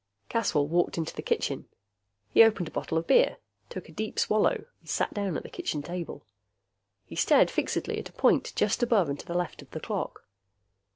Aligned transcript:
Caswell 0.29 0.65
walked 0.67 0.97
into 0.97 1.15
the 1.15 1.21
kitchen. 1.21 1.67
He 2.31 2.41
opened 2.43 2.67
a 2.67 2.71
bottle 2.71 2.97
of 2.97 3.05
beer, 3.05 3.37
took 3.69 3.87
a 3.87 3.91
deep 3.91 4.17
swallow 4.17 4.65
and 4.79 4.89
sat 4.89 5.13
down 5.13 5.37
at 5.37 5.43
the 5.43 5.47
kitchen 5.47 5.83
table. 5.83 6.25
He 7.05 7.15
stared 7.15 7.51
fixedly 7.51 7.99
at 7.99 8.09
a 8.09 8.13
point 8.13 8.51
just 8.55 8.81
above 8.81 9.09
and 9.09 9.19
to 9.19 9.27
the 9.27 9.37
left 9.37 9.61
of 9.61 9.69
the 9.69 9.79
clock. 9.79 10.25